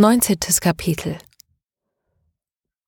19. 0.00 0.38
Kapitel 0.62 1.18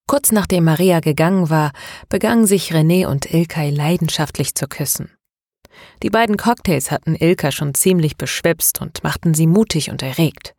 Kurz 0.08 0.32
nachdem 0.32 0.64
Maria 0.64 1.00
gegangen 1.00 1.50
war, 1.50 1.72
begannen 2.08 2.46
sich 2.46 2.72
René 2.72 3.06
und 3.06 3.30
Ilkay 3.30 3.68
leidenschaftlich 3.68 4.54
zu 4.54 4.66
küssen. 4.66 5.10
Die 6.02 6.08
beiden 6.08 6.38
Cocktails 6.38 6.90
hatten 6.90 7.14
Ilka 7.14 7.52
schon 7.52 7.74
ziemlich 7.74 8.16
beschwipst 8.16 8.80
und 8.80 9.04
machten 9.04 9.34
sie 9.34 9.46
mutig 9.46 9.90
und 9.90 10.02
erregt. 10.02 10.54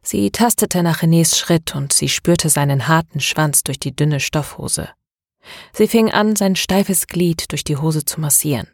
Sie 0.00 0.30
tastete 0.30 0.84
nach 0.84 1.02
Renés 1.02 1.36
Schritt 1.36 1.74
und 1.74 1.92
sie 1.92 2.08
spürte 2.08 2.50
seinen 2.50 2.86
harten 2.86 3.18
Schwanz 3.18 3.64
durch 3.64 3.80
die 3.80 3.96
dünne 3.96 4.20
Stoffhose. 4.20 4.90
Sie 5.72 5.88
fing 5.88 6.12
an, 6.12 6.36
sein 6.36 6.54
steifes 6.54 7.08
Glied 7.08 7.50
durch 7.50 7.64
die 7.64 7.78
Hose 7.78 8.04
zu 8.04 8.20
massieren. 8.20 8.68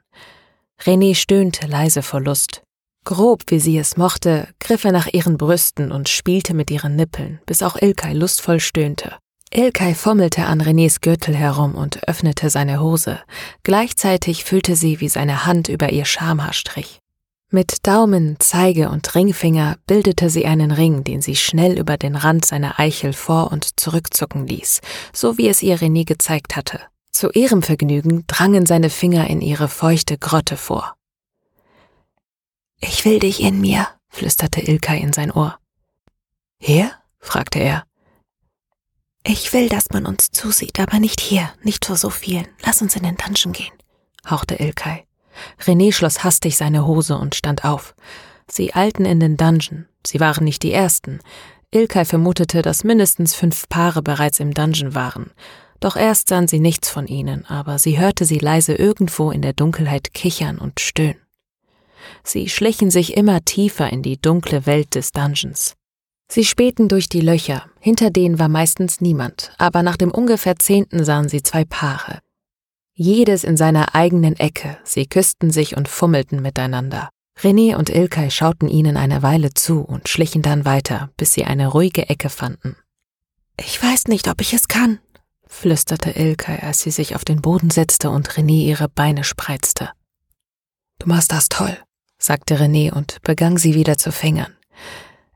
René 0.83 1.15
stöhnte 1.15 1.67
leise 1.67 2.03
vor 2.03 2.21
Lust. 2.21 2.66
Grob, 3.07 3.45
wie 3.47 3.61
sie 3.61 3.79
es 3.79 3.97
mochte, 3.97 4.49
griff 4.59 4.85
er 4.85 4.91
nach 4.91 5.07
ihren 5.07 5.39
Brüsten 5.39 5.93
und 5.93 6.09
spielte 6.09 6.55
mit 6.55 6.73
ihren 6.73 6.97
Nippeln, 6.97 7.39
bis 7.47 7.63
auch 7.63 7.81
Ilkay 7.81 8.13
lustvoll 8.13 8.59
stöhnte. 8.59 9.13
Ilkay 9.55 9.95
fummelte 9.95 10.45
an 10.45 10.61
Renés 10.61 11.01
Gürtel 11.01 11.37
herum 11.37 11.77
und 11.77 12.09
öffnete 12.09 12.51
seine 12.51 12.81
Hose. 12.81 13.21
Gleichzeitig 13.63 14.45
fühlte 14.45 14.75
sie, 14.75 15.01
wie 15.01 15.09
seine 15.09 15.47
Hand 15.47 15.69
über 15.69 15.93
ihr 15.93 16.05
Schamhaar 16.05 16.53
strich. 16.53 16.99
Mit 17.49 17.87
Daumen, 17.87 18.39
Zeige 18.41 18.91
und 18.91 19.15
Ringfinger 19.15 19.77
bildete 19.87 20.29
sie 20.29 20.47
einen 20.47 20.73
Ring, 20.73 21.05
den 21.05 21.23
sie 21.23 21.37
schnell 21.37 21.79
über 21.79 21.97
den 21.97 22.17
Rand 22.17 22.45
seiner 22.45 22.81
Eichel 22.81 23.13
vor 23.13 23.53
und 23.53 23.79
zurückzucken 23.79 24.49
ließ, 24.49 24.81
so 25.13 25.39
wie 25.39 25.47
es 25.47 25.63
ihr 25.63 25.79
René 25.79 26.05
gezeigt 26.05 26.57
hatte. 26.57 26.81
Zu 27.13 27.31
ihrem 27.31 27.63
Vergnügen 27.63 28.25
drangen 28.27 28.67
seine 28.67 28.91
Finger 28.91 29.31
in 29.31 29.41
ihre 29.41 29.69
feuchte 29.69 30.19
Grotte 30.19 30.57
vor. 30.57 30.96
Ich 32.81 33.05
will 33.05 33.19
dich 33.19 33.41
in 33.41 33.61
mir, 33.61 33.89
flüsterte 34.09 34.61
Ilkay 34.61 35.01
in 35.01 35.13
sein 35.13 35.31
Ohr. 35.31 35.59
Hier? 36.59 36.93
fragte 37.19 37.59
er. 37.59 37.85
Ich 39.25 39.53
will, 39.53 39.69
dass 39.69 39.91
man 39.91 40.07
uns 40.07 40.31
zusieht, 40.31 40.79
aber 40.79 41.01
nicht 41.01 41.21
hier, 41.21 41.51
nicht 41.63 41.85
vor 41.85 41.97
so 41.97 42.11
vielen. 42.11 42.47
Lass 42.65 42.81
uns 42.81 42.95
in 42.95 43.03
den 43.03 43.17
Dungeon 43.17 43.53
gehen, 43.53 43.73
hauchte 44.29 44.55
Ilkay. 44.55 45.05
René 45.61 45.93
schloss 45.93 46.23
hastig 46.23 46.57
seine 46.57 46.87
Hose 46.87 47.17
und 47.19 47.35
stand 47.35 47.65
auf. 47.65 47.95
Sie 48.49 48.75
eilten 48.75 49.05
in 49.05 49.21
den 49.21 49.37
Dungeon. 49.37 49.87
Sie 50.07 50.21
waren 50.21 50.45
nicht 50.45 50.63
die 50.63 50.73
ersten. 50.73 51.19
Ilkay 51.73 52.05
vermutete, 52.05 52.63
dass 52.63 52.85
mindestens 52.85 53.35
fünf 53.35 53.69
Paare 53.69 54.03
bereits 54.03 54.39
im 54.39 54.55
Dungeon 54.55 54.95
waren. 54.95 55.33
Doch 55.81 55.97
erst 55.97 56.29
sahen 56.29 56.49
sie 56.49 56.61
nichts 56.61 56.89
von 56.89 57.07
ihnen, 57.07 57.45
aber 57.47 57.79
sie 57.79 57.99
hörte 57.99 58.25
sie 58.25 58.39
leise 58.39 58.75
irgendwo 58.75 59.31
in 59.31 59.43
der 59.43 59.53
Dunkelheit 59.53 60.15
kichern 60.15 60.59
und 60.59 60.81
stöhnen. 60.81 61.26
Sie 62.25 62.49
schlichen 62.49 62.91
sich 62.91 63.17
immer 63.17 63.45
tiefer 63.45 63.91
in 63.91 64.03
die 64.03 64.21
dunkle 64.21 64.67
Welt 64.67 64.95
des 64.95 65.13
Dungeons. 65.13 65.75
Sie 66.29 66.45
spähten 66.45 66.89
durch 66.89 67.09
die 67.09 67.21
Löcher, 67.21 67.65
hinter 67.79 68.11
denen 68.11 68.39
war 68.39 68.49
meistens 68.49 69.01
niemand, 69.01 69.53
aber 69.59 69.83
nach 69.83 69.97
dem 69.97 70.11
ungefähr 70.11 70.57
zehnten 70.57 71.05
sahen 71.05 71.29
sie 71.29 71.43
zwei 71.43 71.65
Paare. 71.65 72.19
Jedes 72.95 73.45
in 73.45 73.57
seiner 73.57 73.95
eigenen 73.95 74.37
Ecke, 74.37 74.79
sie 74.83 75.07
küssten 75.07 75.51
sich 75.51 75.77
und 75.77 75.89
fummelten 75.89 76.43
miteinander. 76.43 77.11
René 77.39 77.77
und 77.77 77.91
Ilkay 77.91 78.31
schauten 78.31 78.69
ihnen 78.69 78.97
eine 78.97 79.23
Weile 79.23 79.53
zu 79.53 79.83
und 79.83 80.09
schlichen 80.09 80.41
dann 80.41 80.65
weiter, 80.65 81.11
bis 81.19 81.35
sie 81.35 81.45
eine 81.45 81.69
ruhige 81.69 82.09
Ecke 82.09 82.31
fanden. 82.31 82.77
Ich 83.61 83.81
weiß 83.83 84.07
nicht, 84.09 84.29
ob 84.29 84.41
ich 84.41 84.55
es 84.55 84.69
kann, 84.69 84.99
flüsterte 85.47 86.11
Ilkay, 86.11 86.61
als 86.61 86.81
sie 86.81 86.91
sich 86.91 87.15
auf 87.15 87.25
den 87.25 87.43
Boden 87.43 87.71
setzte 87.71 88.11
und 88.11 88.31
René 88.31 88.65
ihre 88.65 88.89
Beine 88.89 89.25
spreizte. 89.25 89.91
Du 90.99 91.09
machst 91.09 91.31
das 91.31 91.51
toll, 91.51 91.77
sagte 92.27 92.59
René 92.59 92.93
und 92.93 93.23
begann 93.23 93.57
sie 93.57 93.75
wieder 93.75 93.97
zu 93.97 94.13
fingern. 94.13 94.53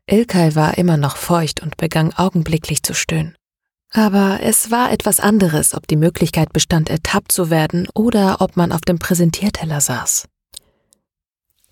Ilkay 0.07 0.55
war 0.57 0.77
immer 0.77 0.97
noch 0.97 1.17
feucht 1.17 1.63
und 1.63 1.77
begann 1.77 2.13
augenblicklich 2.13 2.83
zu 2.83 2.95
stöhnen. 2.95 3.37
Aber 3.93 4.41
es 4.43 4.71
war 4.71 4.93
etwas 4.93 5.19
anderes, 5.21 5.75
ob 5.75 5.87
die 5.87 5.97
Möglichkeit 5.97 6.53
bestand, 6.53 6.91
ertappt 6.91 7.33
zu 7.33 7.51
werden 7.51 7.89
oder 7.95 8.41
ob 8.41 8.57
man 8.57 8.73
auf 8.73 8.83
dem 8.83 8.99
Präsentierteller 8.99 9.81
saß. 9.81 10.27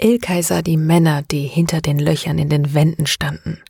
Ilkay 0.00 0.42
sah 0.42 0.62
die 0.62 0.76
Männer, 0.76 1.22
die 1.22 1.46
hinter 1.46 1.80
den 1.80 1.98
Löchern 1.98 2.38
in 2.38 2.48
den 2.48 2.72
Wänden 2.72 3.06
standen. 3.06 3.60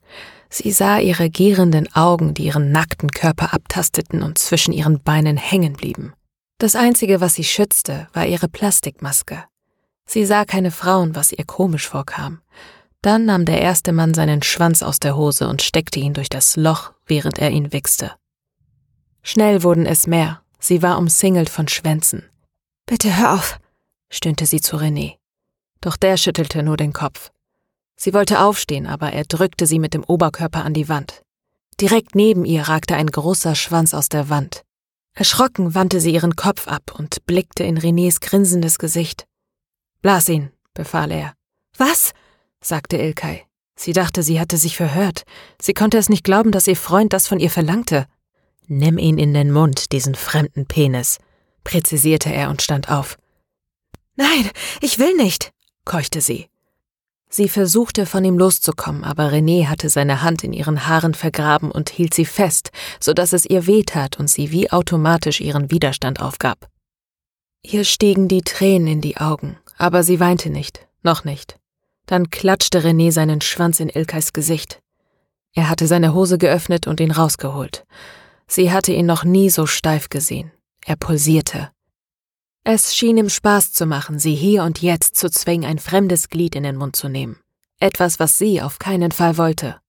Sie 0.51 0.73
sah 0.73 0.99
ihre 0.99 1.29
gierenden 1.31 1.93
Augen, 1.95 2.35
die 2.35 2.45
ihren 2.45 2.71
nackten 2.71 3.11
Körper 3.11 3.55
abtasteten 3.55 4.23
und 4.23 4.39
zwischen 4.39 4.73
ihren 4.73 5.03
Beinen 5.03 5.37
hängen 5.37 5.75
blieben. 5.75 6.13
Das 6.59 6.75
Einzige, 6.75 7.21
was 7.21 7.35
sie 7.35 7.45
schützte, 7.45 8.09
war 8.13 8.27
ihre 8.27 8.49
Plastikmaske. 8.49 9.45
Sie 10.09 10.25
sah 10.25 10.47
keine 10.47 10.71
Frauen, 10.71 11.15
was 11.15 11.33
ihr 11.33 11.45
komisch 11.45 11.87
vorkam. 11.87 12.41
Dann 13.03 13.27
nahm 13.27 13.45
der 13.45 13.61
erste 13.61 13.93
Mann 13.93 14.15
seinen 14.15 14.43
Schwanz 14.43 14.83
aus 14.83 15.01
der 15.01 15.17
Hose 15.17 15.47
und 15.49 15.61
steckte 15.61 16.01
ihn 16.01 16.15
durch 16.15 16.31
das 16.31 16.57
Loch, 16.57 16.93
während 17.07 17.39
er 17.39 17.51
ihn 17.51 17.73
wichste. 17.73 18.13
Schnell 19.23 19.63
wurden 19.63 19.85
es 19.85 20.07
mehr. 20.07 20.41
Sie 20.59 20.83
war 20.83 20.99
umsingelt 20.99 21.51
von 21.51 21.69
Schwänzen. 21.69 22.25
Bitte 22.87 23.17
hör 23.19 23.35
auf, 23.35 23.59
stöhnte 24.11 24.47
sie 24.47 24.63
zu 24.63 24.77
René. 24.77 25.17
Doch 25.83 25.97
der 25.97 26.17
schüttelte 26.17 26.63
nur 26.63 26.79
den 26.79 26.95
Kopf. 26.95 27.31
Sie 27.95 28.15
wollte 28.15 28.41
aufstehen, 28.41 28.87
aber 28.87 29.13
er 29.13 29.25
drückte 29.25 29.67
sie 29.67 29.79
mit 29.79 29.93
dem 29.93 30.05
Oberkörper 30.05 30.65
an 30.65 30.73
die 30.73 30.89
Wand. 30.89 31.21
Direkt 31.81 32.15
neben 32.15 32.47
ihr 32.47 32.63
ragte 32.63 32.97
ein 32.97 33.09
großer 33.09 33.55
Schwanz 33.55 33.93
aus 33.93 34.09
der 34.09 34.31
Wand. 34.31 34.65
Erschrocken 35.15 35.75
wandte 35.75 36.01
sie 36.01 36.15
ihren 36.15 36.35
Kopf 36.35 36.67
ab 36.67 36.95
und 36.99 37.27
blickte 37.27 37.65
in 37.65 37.79
Renés 37.79 38.21
grinsendes 38.21 38.79
Gesicht. 38.79 39.28
Blas 40.09 40.27
ihn, 40.31 40.51
befahl 40.73 41.11
er. 41.11 41.35
Was? 41.77 42.15
sagte 42.63 42.97
Ilkay. 42.97 43.43
Sie 43.77 43.93
dachte, 43.93 44.23
sie 44.23 44.41
hatte 44.41 44.57
sich 44.57 44.75
verhört. 44.75 45.25
Sie 45.61 45.75
konnte 45.75 45.99
es 45.99 46.09
nicht 46.09 46.25
glauben, 46.25 46.51
dass 46.51 46.67
ihr 46.67 46.77
Freund 46.77 47.13
das 47.13 47.29
von 47.29 47.39
ihr 47.39 47.51
verlangte. 47.51 48.07
Nimm 48.67 48.97
ihn 48.97 49.19
in 49.19 49.35
den 49.35 49.53
Mund, 49.53 49.93
diesen 49.93 50.15
fremden 50.15 50.65
Penis, 50.65 51.19
präzisierte 51.63 52.33
er 52.33 52.49
und 52.49 52.63
stand 52.63 52.91
auf. 52.91 53.19
Nein, 54.17 54.49
ich 54.81 54.99
will 54.99 55.15
nicht, 55.15 55.51
keuchte 55.85 56.23
sie. 56.23 56.49
Sie 57.29 57.51
versuchte 57.51 58.07
von 58.07 58.25
ihm 58.25 58.39
loszukommen, 58.39 59.05
aber 59.05 59.31
René 59.31 59.67
hatte 59.67 59.91
seine 59.91 60.23
Hand 60.23 60.43
in 60.43 60.55
ihren 60.55 60.87
Haaren 60.87 61.13
vergraben 61.13 61.71
und 61.71 61.91
hielt 61.91 62.15
sie 62.15 62.25
fest, 62.25 62.71
so 62.99 63.13
dass 63.13 63.35
es 63.35 63.45
ihr 63.45 63.67
wehtat 63.67 64.19
und 64.19 64.31
sie 64.31 64.53
wie 64.53 64.73
automatisch 64.73 65.43
ihren 65.43 65.71
Widerstand 65.71 66.23
aufgab. 66.23 66.71
Ihr 67.61 67.85
stiegen 67.85 68.29
die 68.29 68.41
Tränen 68.41 68.89
in 68.89 69.01
die 69.03 69.19
Augen, 69.19 69.59
aber 69.79 70.03
sie 70.03 70.21
weinte 70.21 70.51
nicht, 70.51 70.87
noch 71.03 71.25
nicht. 71.25 71.59
Dann 72.05 72.31
klatschte 72.31 72.81
René 72.81 73.13
seinen 73.13 73.41
Schwanz 73.41 73.81
in 73.81 73.89
Ilkais 73.89 74.33
Gesicht. 74.33 74.83
Er 75.55 75.69
hatte 75.69 75.87
seine 75.87 76.13
Hose 76.13 76.37
geöffnet 76.37 76.87
und 76.87 77.01
ihn 77.01 77.13
rausgeholt. 77.13 77.87
Sie 78.47 78.73
hatte 78.73 78.93
ihn 78.93 79.07
noch 79.07 79.25
nie 79.25 79.51
so 79.51 79.67
steif 79.67 80.09
gesehen. 80.09 80.51
Er 80.85 80.97
pulsierte. 80.97 81.71
Es 82.65 82.95
schien 82.97 83.17
ihm 83.17 83.31
Spaß 83.31 83.73
zu 83.73 83.87
machen, 83.87 84.19
sie 84.19 84.35
hier 84.35 84.65
und 84.65 84.83
jetzt 84.83 85.17
zu 85.17 85.31
zwingen, 85.31 85.69
ein 85.69 85.79
fremdes 85.79 86.29
Glied 86.29 86.55
in 86.55 86.65
den 86.65 86.77
Mund 86.77 86.97
zu 86.97 87.09
nehmen. 87.09 87.39
Etwas, 87.81 88.19
was 88.19 88.37
sie 88.37 88.61
auf 88.61 88.79
keinen 88.79 89.13
Fall 89.13 89.39
wollte. 89.39 89.81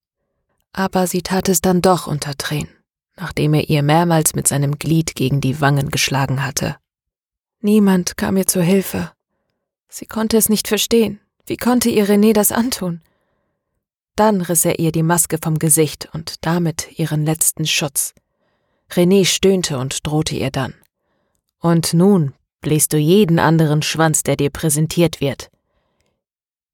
Aber 0.71 1.07
sie 1.07 1.21
tat 1.21 1.49
es 1.49 1.61
dann 1.61 1.81
doch 1.81 2.05
unter 2.05 2.35
Tränen, 2.37 2.69
nachdem 3.17 3.53
er 3.53 3.69
ihr 3.69 3.81
mehrmals 3.81 4.35
mit 4.35 4.47
seinem 4.47 4.77
Glied 4.77 5.15
gegen 5.15 5.41
die 5.41 5.59
Wangen 5.61 5.89
geschlagen 5.89 6.45
hatte. 6.45 6.77
Niemand 7.61 8.15
kam 8.15 8.37
ihr 8.37 8.47
zu 8.47 8.61
Hilfe. 8.61 9.11
Sie 9.89 10.05
konnte 10.05 10.37
es 10.37 10.49
nicht 10.49 10.67
verstehen. 10.67 11.19
Wie 11.45 11.57
konnte 11.57 11.89
ihr 11.89 12.07
René 12.07 12.33
das 12.33 12.51
antun? 12.51 13.01
Dann 14.15 14.41
riss 14.41 14.65
er 14.65 14.79
ihr 14.79 14.91
die 14.91 15.03
Maske 15.03 15.39
vom 15.41 15.57
Gesicht 15.57 16.09
und 16.13 16.45
damit 16.45 16.99
ihren 16.99 17.25
letzten 17.25 17.65
Schutz. 17.65 18.13
René 18.91 19.25
stöhnte 19.25 19.79
und 19.79 20.05
drohte 20.05 20.35
ihr 20.35 20.51
dann. 20.51 20.75
Und 21.59 21.93
nun 21.93 22.33
bläst 22.61 22.93
du 22.93 22.97
jeden 22.97 23.39
anderen 23.39 23.81
Schwanz, 23.81 24.23
der 24.23 24.35
dir 24.35 24.49
präsentiert 24.49 25.21
wird. 25.21 25.49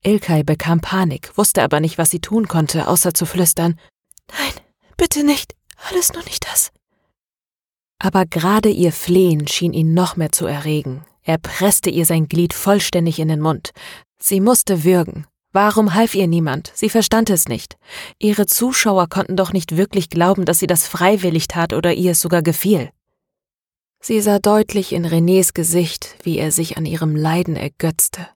Ilkay 0.03 0.43
bekam 0.43 0.81
Panik, 0.81 1.37
wusste 1.37 1.63
aber 1.63 1.79
nicht, 1.79 1.97
was 1.97 2.11
sie 2.11 2.19
tun 2.19 2.47
konnte, 2.47 2.87
außer 2.87 3.13
zu 3.13 3.25
flüstern 3.25 3.79
Nein, 4.29 4.53
bitte 4.97 5.23
nicht, 5.23 5.55
alles 5.89 6.13
nur 6.13 6.23
nicht 6.23 6.45
das. 6.51 6.71
Aber 7.99 8.25
gerade 8.25 8.69
ihr 8.69 8.91
Flehen 8.91 9.47
schien 9.47 9.73
ihn 9.73 9.93
noch 9.93 10.15
mehr 10.15 10.31
zu 10.31 10.45
erregen. 10.45 11.05
Er 11.25 11.39
presste 11.39 11.89
ihr 11.89 12.05
sein 12.05 12.27
Glied 12.27 12.53
vollständig 12.53 13.19
in 13.19 13.27
den 13.27 13.41
Mund. 13.41 13.71
Sie 14.19 14.39
musste 14.39 14.83
würgen. 14.83 15.25
Warum 15.51 15.95
half 15.95 16.13
ihr 16.13 16.27
niemand? 16.27 16.71
Sie 16.75 16.89
verstand 16.89 17.29
es 17.29 17.47
nicht. 17.47 17.77
Ihre 18.19 18.45
Zuschauer 18.45 19.09
konnten 19.09 19.35
doch 19.35 19.51
nicht 19.51 19.75
wirklich 19.75 20.09
glauben, 20.09 20.45
dass 20.45 20.59
sie 20.59 20.67
das 20.67 20.87
freiwillig 20.87 21.47
tat 21.47 21.73
oder 21.73 21.93
ihr 21.93 22.11
es 22.11 22.21
sogar 22.21 22.43
gefiel. 22.43 22.91
Sie 23.99 24.21
sah 24.21 24.37
deutlich 24.37 24.93
in 24.93 25.05
Renés 25.05 25.53
Gesicht, 25.53 26.15
wie 26.21 26.37
er 26.37 26.51
sich 26.51 26.77
an 26.77 26.85
ihrem 26.85 27.15
Leiden 27.15 27.55
ergötzte. 27.55 28.27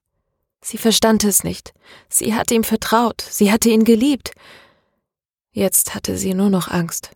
Sie 0.61 0.77
verstand 0.77 1.23
es 1.23 1.43
nicht. 1.43 1.73
Sie 2.09 2.33
hatte 2.33 2.55
ihm 2.55 2.63
vertraut, 2.63 3.21
sie 3.21 3.51
hatte 3.51 3.69
ihn 3.69 3.83
geliebt. 3.83 4.31
Jetzt 5.51 5.93
hatte 5.93 6.17
sie 6.17 6.33
nur 6.33 6.49
noch 6.49 6.69
Angst. 6.69 7.11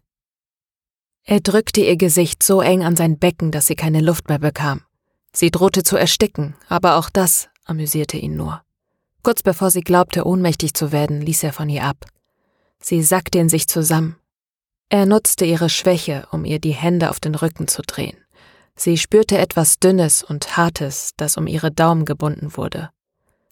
Er 1.24 1.40
drückte 1.40 1.82
ihr 1.82 1.98
Gesicht 1.98 2.44
so 2.44 2.62
eng 2.62 2.84
an 2.84 2.96
sein 2.96 3.18
Becken, 3.18 3.52
dass 3.52 3.68
sie 3.68 3.76
keine 3.76 4.02
Luft 4.02 4.30
mehr 4.30 4.40
bekam. 4.40 4.82
Sie 5.36 5.52
drohte 5.52 5.84
zu 5.84 5.98
ersticken, 5.98 6.56
aber 6.70 6.98
auch 6.98 7.10
das 7.10 7.50
amüsierte 7.66 8.18
ihn 8.18 8.36
nur. 8.36 8.62
Kurz 9.24 9.42
bevor 9.42 9.72
sie 9.72 9.82
glaubte, 9.82 10.26
ohnmächtig 10.26 10.74
zu 10.74 10.92
werden, 10.92 11.22
ließ 11.22 11.44
er 11.44 11.54
von 11.54 11.70
ihr 11.70 11.84
ab. 11.84 12.06
Sie 12.80 13.02
sackte 13.02 13.40
in 13.40 13.50
sich 13.50 13.68
zusammen. 13.68 14.18
Er 14.90 15.06
nutzte 15.06 15.46
ihre 15.46 15.70
Schwäche, 15.70 16.28
um 16.32 16.46
ihr 16.46 16.60
die 16.60 16.74
Hände 16.74 17.10
auf 17.10 17.20
den 17.20 17.34
Rücken 17.34 17.68
zu 17.68 17.82
drehen. 17.82 18.18
Sie 18.76 18.98
spürte 18.98 19.38
etwas 19.38 19.80
Dünnes 19.80 20.24
und 20.24 20.58
Hartes, 20.58 21.12
das 21.18 21.38
um 21.38 21.48
ihre 21.48 21.72
Daumen 21.72 22.06
gebunden 22.06 22.58
wurde. 22.58 22.90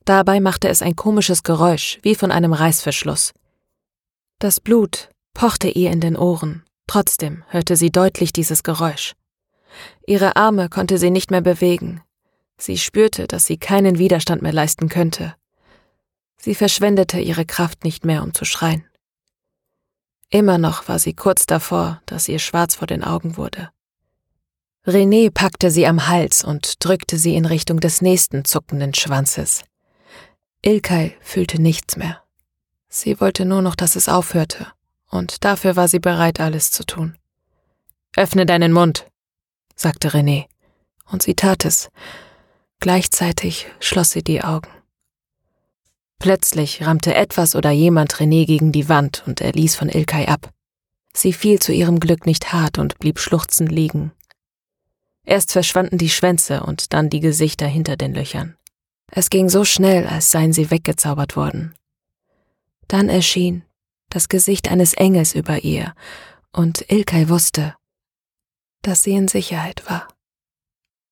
Dabei 0.06 0.40
machte 0.40 0.68
es 0.68 0.82
ein 0.82 0.96
komisches 0.96 1.44
Geräusch, 1.44 2.00
wie 2.02 2.16
von 2.16 2.32
einem 2.32 2.54
Reißverschluss. 2.54 3.34
Das 4.40 4.60
Blut 4.60 5.10
pochte 5.34 5.70
ihr 5.70 5.92
in 5.92 6.02
den 6.02 6.18
Ohren, 6.18 6.64
trotzdem 6.88 7.44
hörte 7.48 7.76
sie 7.76 7.92
deutlich 7.92 8.34
dieses 8.34 8.64
Geräusch. 8.64 9.14
Ihre 10.06 10.36
Arme 10.36 10.70
konnte 10.70 10.98
sie 10.98 11.12
nicht 11.12 11.32
mehr 11.32 11.42
bewegen. 11.42 12.02
Sie 12.58 12.78
spürte, 12.78 13.28
dass 13.28 13.46
sie 13.46 13.58
keinen 13.58 13.98
Widerstand 13.98 14.42
mehr 14.42 14.54
leisten 14.54 14.90
könnte. 14.90 15.36
Sie 16.38 16.56
verschwendete 16.56 17.20
ihre 17.20 17.46
Kraft 17.46 17.84
nicht 17.84 18.06
mehr, 18.06 18.24
um 18.24 18.34
zu 18.34 18.46
schreien. 18.46 18.86
Immer 20.30 20.58
noch 20.58 20.88
war 20.88 20.98
sie 20.98 21.14
kurz 21.14 21.46
davor, 21.46 22.02
dass 22.06 22.30
ihr 22.30 22.40
schwarz 22.40 22.76
vor 22.76 22.88
den 22.88 23.04
Augen 23.04 23.38
wurde. 23.38 23.70
René 24.88 25.30
packte 25.30 25.70
sie 25.70 25.86
am 25.86 26.08
Hals 26.08 26.44
und 26.44 26.84
drückte 26.84 27.18
sie 27.18 27.36
in 27.36 27.46
Richtung 27.46 27.80
des 27.80 28.02
nächsten 28.02 28.46
zuckenden 28.46 28.96
Schwanzes. 28.96 29.64
Ilkay 30.64 31.16
fühlte 31.22 31.62
nichts 31.62 31.98
mehr. 31.98 32.24
Sie 32.90 33.20
wollte 33.20 33.46
nur 33.46 33.62
noch, 33.62 33.76
dass 33.76 33.96
es 33.96 34.10
aufhörte, 34.10 34.68
und 35.10 35.44
dafür 35.44 35.76
war 35.76 35.88
sie 35.88 36.00
bereit, 36.00 36.40
alles 36.40 36.72
zu 36.72 36.84
tun. 36.86 37.18
Öffne 38.16 38.46
deinen 38.46 38.74
Mund, 38.74 39.06
sagte 39.76 40.10
René, 40.10 40.46
und 41.12 41.24
sie 41.24 41.36
tat 41.36 41.66
es. 41.66 41.90
Gleichzeitig 42.80 43.68
schloss 43.80 44.12
sie 44.12 44.24
die 44.24 44.44
Augen. 44.44 44.70
Plötzlich 46.20 46.86
rammte 46.86 47.16
etwas 47.16 47.56
oder 47.56 47.72
jemand 47.72 48.16
René 48.16 48.46
gegen 48.46 48.72
die 48.72 48.90
Wand 48.90 49.24
und 49.26 49.42
er 49.42 49.52
ließ 49.52 49.76
von 49.76 49.90
Ilkay 49.90 50.28
ab. 50.28 50.52
Sie 51.14 51.34
fiel 51.34 51.60
zu 51.60 51.74
ihrem 51.74 52.00
Glück 52.00 52.26
nicht 52.26 52.54
hart 52.54 52.78
und 52.78 53.00
blieb 53.00 53.20
schluchzend 53.20 53.72
liegen, 53.72 54.12
Erst 55.24 55.52
verschwanden 55.52 55.98
die 55.98 56.10
Schwänze 56.10 56.64
und 56.64 56.94
dann 56.94 57.10
die 57.10 57.20
Gesichter 57.20 57.68
hinter 57.68 57.96
den 57.96 58.14
Löchern. 58.14 58.58
Es 59.12 59.30
ging 59.30 59.50
so 59.50 59.66
schnell, 59.66 60.08
als 60.08 60.32
seien 60.32 60.54
sie 60.54 60.72
weggezaubert 60.72 61.36
worden. 61.36 61.76
Dann 62.88 63.10
erschien 63.10 63.64
das 64.10 64.28
Gesicht 64.28 64.70
eines 64.70 64.94
Engels 64.94 65.36
über 65.36 65.64
ihr, 65.64 65.94
und 66.52 66.92
Ilkay 66.92 67.30
wusste, 67.30 67.76
dass 68.82 69.04
sie 69.04 69.14
in 69.14 69.28
Sicherheit 69.28 69.84
war. 69.90 70.08